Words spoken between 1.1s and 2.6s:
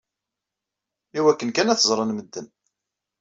Iwakken kan ad t-ẓren medden.